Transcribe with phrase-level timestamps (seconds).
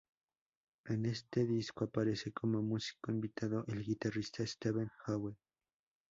[0.85, 5.37] En este disco aparece como músico invitado el guitarrista Steve Howe.